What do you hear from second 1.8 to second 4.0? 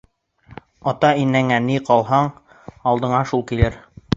ҡылһаң, алдыңа шул килер.